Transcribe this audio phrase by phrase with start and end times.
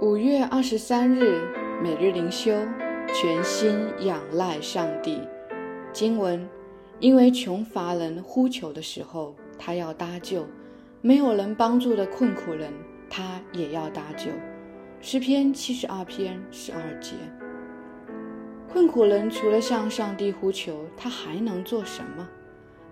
[0.00, 1.42] 五月二十三日，
[1.82, 2.52] 每日灵修，
[3.12, 5.20] 全心仰赖上帝。
[5.92, 6.48] 经文：
[7.00, 10.44] 因为穷乏人呼求的时候，他要搭救；
[11.00, 12.72] 没有人帮助的困苦人，
[13.10, 14.30] 他也要搭救。
[15.00, 17.16] 诗篇七十二篇十二节。
[18.70, 22.28] 困苦人除了向上帝呼求，他还能做什么？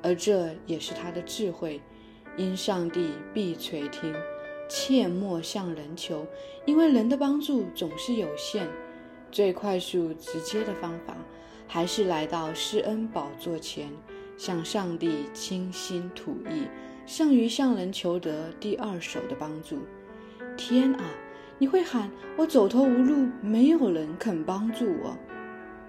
[0.02, 1.80] 而这也是他的智慧，
[2.36, 4.12] 因上帝必垂听。
[4.68, 6.26] 切莫向人求，
[6.64, 8.68] 因为人的帮助总是有限。
[9.30, 11.16] 最快速、直接的方法，
[11.66, 13.90] 还是来到施恩宝座前，
[14.36, 16.68] 向上帝倾心吐意，
[17.04, 19.80] 胜于向人求得第二手的帮助。
[20.56, 21.04] 天啊，
[21.58, 25.16] 你会喊我走投无路，没有人肯帮助我。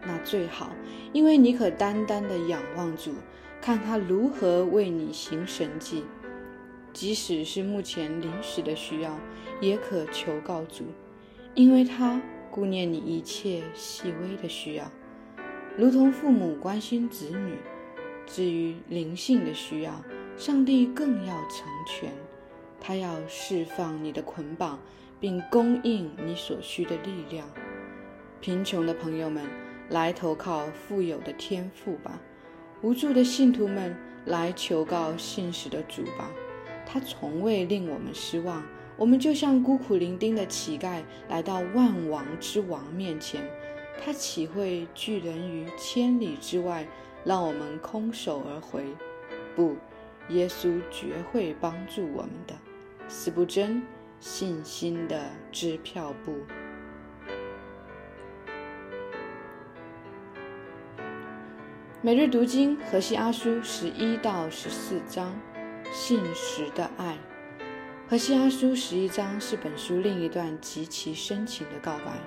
[0.05, 0.71] 那最好，
[1.13, 3.13] 因为你可单单的仰望主，
[3.61, 6.03] 看他如何为你行神迹。
[6.99, 9.15] 即使是目前临时的需要，
[9.61, 10.85] 也可求告主，
[11.53, 14.91] 因为他顾念你一切细微的需要，
[15.77, 17.53] 如同父母关心子女。
[18.25, 20.03] 至于灵性的需要，
[20.37, 22.11] 上帝更要成全，
[22.81, 24.79] 他要释放你的捆绑，
[25.19, 27.47] 并供应你所需的力量。
[28.41, 29.45] 贫穷的朋友们，
[29.91, 32.19] 来投靠富有的天赋吧；
[32.81, 33.95] 无助的信徒们，
[34.25, 36.31] 来求告信实的主吧。
[36.89, 38.63] 他从未令我们失望。
[38.95, 43.43] 我们就像孤苦伶仃的乞丐来到万王之王面前，
[44.01, 46.87] 他岂会拒人于千里之外，
[47.23, 48.85] 让我们空手而回？
[49.55, 49.75] 不，
[50.29, 52.55] 耶稣绝会帮助我们的。
[53.07, 53.83] 死不真，
[54.19, 56.37] 信心的支票部。
[62.01, 65.39] 每日读经：何西阿书十一到十四章。
[65.91, 67.17] 信实的爱，
[68.07, 72.19] 和西阿书十一章是本书另一段极其深情的告白。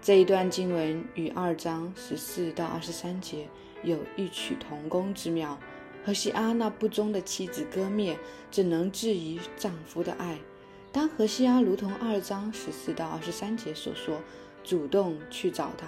[0.00, 3.48] 这一段经文与二章十四到二十三节
[3.82, 5.58] 有异曲同工之妙。
[6.04, 8.18] 和西阿那不忠的妻子割灭，
[8.50, 10.38] 只能质疑丈夫的爱？
[10.90, 14.20] 当何西阿如同二章十四到二十三节所说，
[14.64, 15.86] 主动去找他，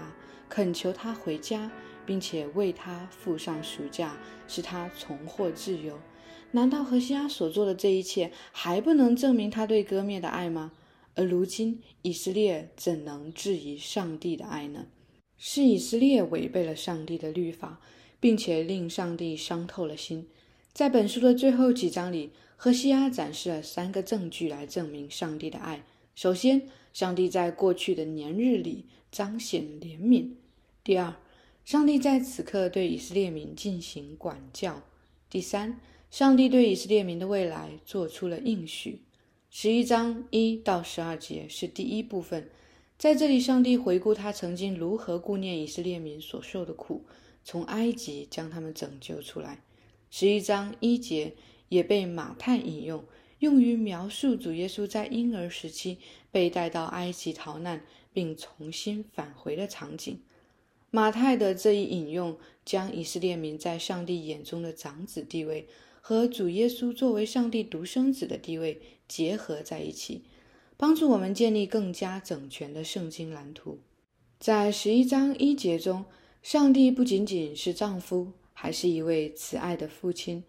[0.49, 1.71] 恳求他回家，
[2.05, 4.13] 并且为他付上赎价，
[4.47, 5.99] 使他重获自由。
[6.53, 10.73] 难道何西阿所做的这一切还不能证明他对割灭的爱吗？
[11.15, 14.87] 而如今以色列怎能质疑上帝的爱呢？
[15.37, 17.81] 是以色列违背了上帝的律法，
[18.19, 20.29] 并且令上帝伤透了心。
[20.73, 25.85] 在本书的最后几章里，何西阿展示了三个证据来证明上帝的爱。
[26.15, 30.31] 首先，上帝在过去的年日里彰显怜悯；
[30.85, 31.15] 第二，
[31.65, 34.83] 上帝在此刻对以色列民进行管教；
[35.29, 35.81] 第三。
[36.11, 39.03] 上帝对以色列民的未来做出了应许。
[39.49, 42.51] 十一章一到十二节是第一部分，
[42.99, 47.05] 在这里，上帝回顾他曾经如何顾念以色列民所受的苦，
[47.45, 49.63] 从埃及将他们拯救出来。
[50.11, 51.35] 十一章一节
[51.69, 53.05] 也被马太引用，
[53.39, 55.99] 用于描述主耶稣在婴儿时期
[56.33, 60.21] 被带到埃及逃难，并重新返回的场景。
[60.91, 65.69] 马太的这一引用将以色列民在上帝眼中的长子地位。
[66.01, 70.23] 和主耶稣作为上帝独生子的地位结合在一起，
[70.77, 73.79] 帮助我们建立更加整全的圣经蓝图。
[74.39, 76.05] 在十一章一节中，
[76.43, 80.43] 上帝不仅仅是丈夫，还是一位慈爱的父亲。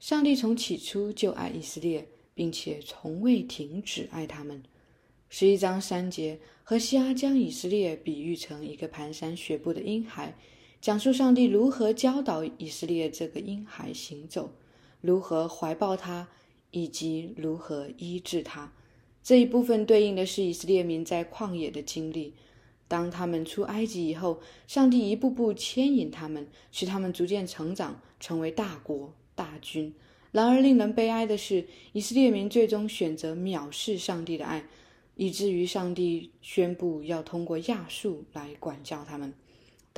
[0.00, 4.62] 上帝从起初就爱以色列，并且从未停止爱他们。
[5.28, 10.36] 十一章三节，和西阿将以色列比喻成一个蹒跚学步的婴孩，
[10.80, 14.52] 讲述上帝如何教导以色列这个婴孩行走。
[15.00, 16.28] 如何怀抱他，
[16.70, 18.72] 以及如何医治他，
[19.22, 22.34] 这一部分对应的是以色列民在旷野的经历。
[22.88, 29.92] 当他们出埃及以后，上帝一步步牵引他们，使他们逐渐成长，成为大国大军。
[30.30, 34.64] 然而，令人悲哀的是，以色列民最终选择藐视上帝的爱，
[35.16, 39.34] 以至于上帝宣布要通过亚述来管教他们。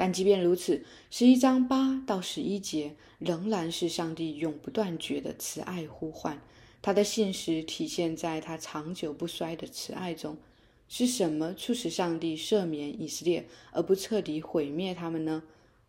[0.01, 6.41] 但即便如此，十一章八到十一节仍然是上帝永不断绝的慈爱呼唤。
[6.81, 10.37] 他的信实体现在他长久不衰的慈爱中。
[10.89, 15.43] 是什么促使上帝赦免以色列，而不彻底毁灭他们呢？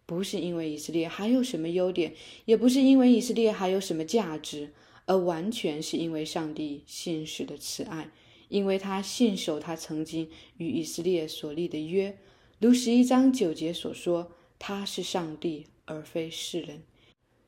[0.08, 2.16] 不是因为以色列还有什么优点，
[2.46, 4.74] 也不是因为以色列还有什么价值，
[5.06, 8.10] 而完全是因为上帝信实的慈爱，
[8.48, 10.28] 因为他信守他曾经
[10.58, 12.18] 与以色列所立的约。
[12.60, 16.82] 如十一章九节所说，他是上帝，而非世人。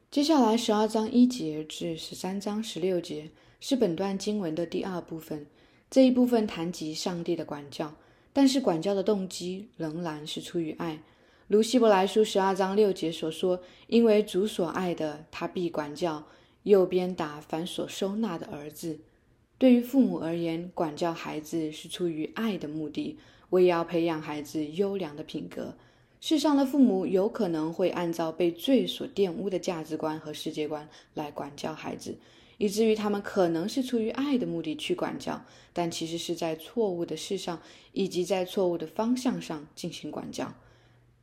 [0.09, 3.29] 接下来十二章一节至十三章十六节
[3.59, 5.45] 是本段经文的第二部分。
[5.89, 7.93] 这一部分谈及上帝的管教，
[8.31, 11.03] 但是管教的动机仍然是出于爱。
[11.49, 16.25] 如希伯来书十二章六节所说：“因为主所爱的，他必管教，
[16.63, 19.01] 右边打凡所收纳的儿子。”
[19.59, 23.19] 对于父母而言，管教孩子是出于爱的目的，
[23.51, 25.75] 为要培养孩子优良的品格。
[26.19, 32.17] 世上的父母有可能会按照被罪所玷污的价值观和世界观来管教孩子。
[32.57, 35.43] 以至于他们可能是出于爱的目的去管教，
[35.73, 37.59] 但其实是在错误的事上
[37.91, 40.53] 以及在错误的方向上进行管教。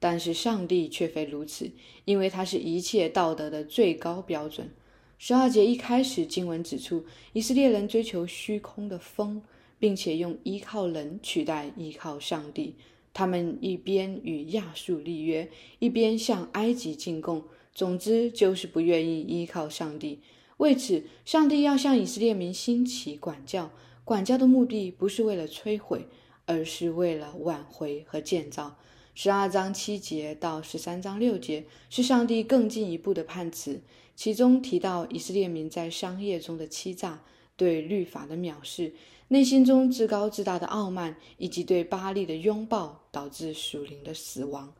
[0.00, 1.70] 但是上帝却非如此，
[2.04, 4.68] 因为他是一切道德的最高标准。
[5.16, 9.40] 十二节一开始经文指出，以色列人追求虚空的风，
[9.78, 12.74] 并且用依靠人取代依靠上帝。
[13.14, 17.42] 他们一边与亚述立约，一边向埃及进贡，
[17.74, 20.20] 总之就是不愿意依靠上帝。
[20.58, 23.70] 为此，上帝要向以色列民兴起管教。
[24.04, 26.06] 管教的目的不是为了摧毁，
[26.46, 28.76] 而是为了挽回和建造。
[29.14, 33.82] 十二章七节到十三章六节是上帝更进一步的判词，
[34.14, 37.22] 其中提到以色列民在商业中的欺诈、
[37.58, 38.94] 对律法的藐视、
[39.28, 44.72] 内心中自高自大的傲慢，以及对巴利的拥抱，导致属灵的死亡。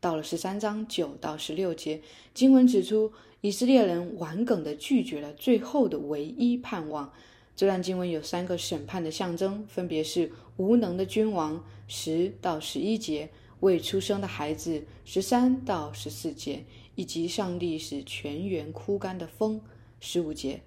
[0.00, 2.00] 到了十三章九到十六节，
[2.32, 3.12] 经文指出。
[3.42, 7.10] 以色列人顽梗地拒绝了最后的唯一盼望。
[7.56, 13.30] 这段经文有三个审判的象征，分别是无能的君王（十到十一节）、
[13.60, 16.66] 未出生的孩子（十三到十四节），
[16.96, 19.58] 以及上帝使全园枯干的风
[20.00, 20.60] （十五节）。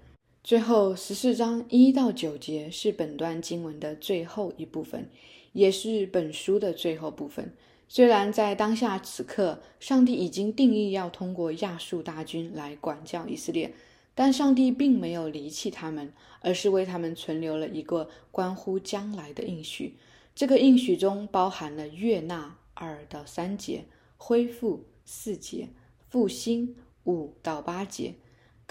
[0.43, 5.09] 最后十四章一到九节是本段经文的最后一部分，
[5.53, 7.53] 也是本书的最后部分。
[7.87, 13.73] 虽然在当下此刻，上帝已经定义要通过亚述大军来管教以色列，
[14.13, 16.11] 但上帝并没有离弃他们，
[16.41, 19.95] 而是为他们存留了一个关乎将来的应许。
[20.35, 23.85] 这个应许中包含了悦纳二到三节、
[24.17, 25.69] 恢复四节、
[26.09, 26.75] 复兴
[27.05, 28.15] 五到八节。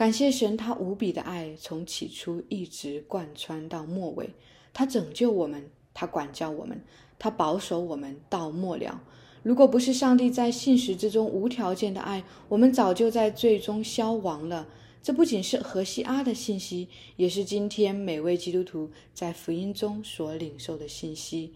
[0.02, 4.30] 感谢神，他无比的爱从起初一直贯穿到末尾，
[4.72, 6.82] 他拯救我们，他管教我们。
[7.20, 9.00] 他保守我们到末了。
[9.44, 14.66] 如果不是上帝在信实之中无条件的爱，我们早就在最终消亡了。
[15.04, 21.52] 这不仅是何西阿的信息，也是今天每位基督徒在福音中所领受的信息。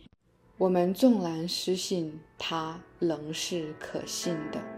[0.57, 4.76] 我们纵然失信，他仍是可信的。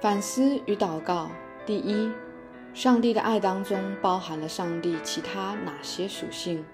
[0.00, 1.28] 反思与祷告：
[1.66, 2.08] 第一。
[2.72, 6.64] 上帝的爱当中包含了上帝其他哪些属性？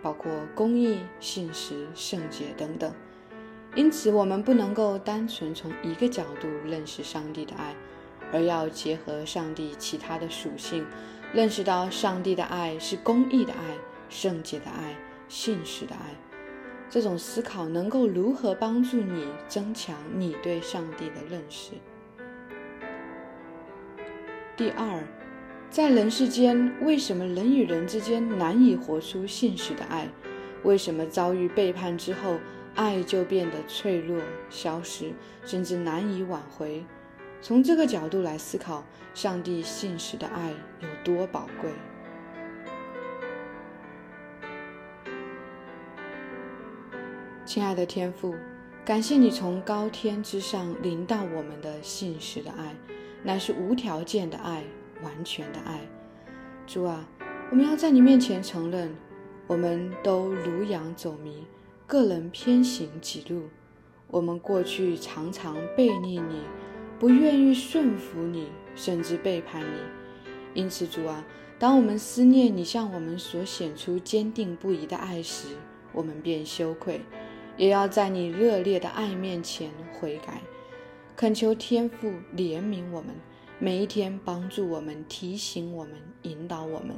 [0.00, 2.92] 包括公义、信实、圣洁等等。
[3.74, 7.74] 因此，我们不能够单纯从一个角度认识上帝的爱，
[8.32, 10.86] 而要结合上帝其他的属性，
[11.32, 13.76] 认识到上帝的爱是公义的爱、
[14.08, 14.94] 圣洁的爱、
[15.28, 16.14] 信实的爱。
[16.88, 21.72] 这种思考能够如何帮助你增强你对上帝的认识？
[24.58, 25.04] 第二。
[25.70, 30.08] 在人世间，为什么人与人之间难以活出信实的爱？
[30.64, 32.40] 为什么遭遇背叛之后，
[32.74, 34.20] 爱就变得脆弱、
[34.50, 35.12] 消失，
[35.44, 36.84] 甚至难以挽回？
[37.40, 38.84] 从这个角度来思考，
[39.14, 40.50] 上帝信实的爱
[40.80, 41.70] 有多宝贵？
[47.44, 48.34] 亲爱的天父，
[48.84, 52.74] 感谢你从高天之上临到我们的信实的爱，
[53.22, 54.64] 乃是无条件的爱。
[55.00, 55.78] 完全的爱，
[56.66, 57.08] 主啊，
[57.52, 58.92] 我们要在你面前承认，
[59.46, 61.46] 我们都如羊走迷，
[61.86, 63.44] 个人偏行己路。
[64.08, 66.40] 我们过去常常背逆你，
[66.98, 70.60] 不愿意顺服你，甚至背叛你。
[70.60, 71.24] 因此，主啊，
[71.60, 75.46] 当我们思念你向我们所显出坚定不移的爱时，
[75.92, 77.02] 我们便羞愧，
[77.56, 80.42] 也要在你热烈的爱面前悔改，
[81.18, 83.12] 恳求天父怜悯我们。
[83.58, 86.94] 每一天帮助我们，提醒我们，引导我们，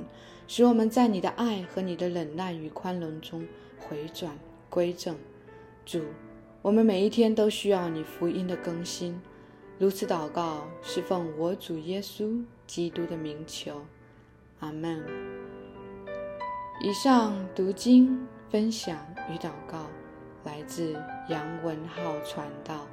[0.47, 3.49] 使我们在你的爱和你的忍耐与宽容中
[3.79, 5.17] 回转归正。
[5.87, 6.05] 主，
[6.61, 9.19] 我们每一天都需要你福音的更新。
[9.79, 13.81] 如此祷告，是奉我主耶稣基督的名求。
[14.59, 15.03] 阿门。
[16.83, 18.99] 以上读经分享
[19.31, 19.87] 与祷告，
[20.45, 20.93] 来自
[21.31, 22.87] 杨文浩传道。